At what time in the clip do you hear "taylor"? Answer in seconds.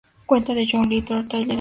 1.05-1.21